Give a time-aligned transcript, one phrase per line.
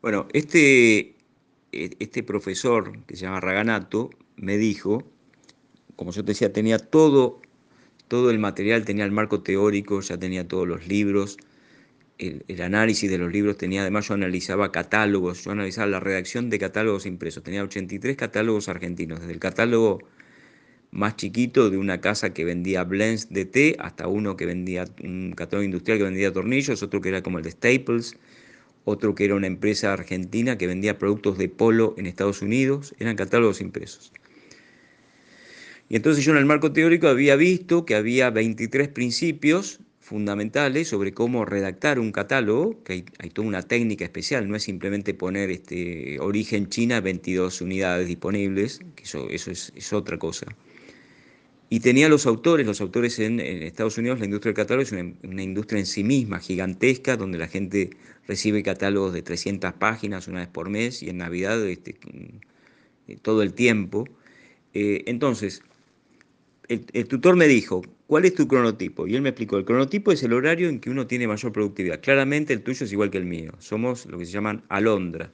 [0.00, 1.16] Bueno, este,
[1.72, 5.02] e, este profesor que se llama Raganato me dijo,
[5.96, 7.40] como yo te decía, tenía todo,
[8.06, 11.36] todo el material, tenía el marco teórico, ya tenía todos los libros,
[12.18, 16.50] el, el, análisis de los libros, tenía además yo analizaba catálogos, yo analizaba la redacción
[16.50, 19.98] de catálogos impresos, tenía 83 catálogos argentinos, desde el catálogo
[20.92, 25.32] más chiquito de una casa que vendía blends de té hasta uno que vendía un
[25.36, 28.16] catálogo industrial que vendía tornillos, otro que era como el de Staples,
[28.88, 33.16] otro que era una empresa argentina que vendía productos de polo en Estados Unidos, eran
[33.16, 34.12] catálogos impresos.
[35.88, 41.12] Y entonces yo en el marco teórico había visto que había 23 principios fundamentales sobre
[41.12, 46.18] cómo redactar un catálogo, que hay, toda una técnica especial, no es simplemente poner este,
[46.20, 50.46] origen China 22 unidades disponibles, que eso, eso es, es otra cosa.
[51.70, 55.42] Y tenía los autores, los autores en, Estados Unidos, la industria del catálogo es una,
[55.42, 57.90] industria en sí misma, gigantesca, donde la gente
[58.26, 61.96] recibe catálogos de 300 páginas una vez por mes y en Navidad este,
[63.20, 64.06] todo el tiempo.
[64.72, 65.62] Eh, entonces,
[66.68, 69.06] el, el, tutor me dijo, ¿cuál es tu cronotipo?
[69.06, 72.00] Y él me explicó, el cronotipo es el horario en que uno tiene mayor productividad.
[72.00, 75.32] Claramente el tuyo es igual que el mío, somos lo que se llaman alondra.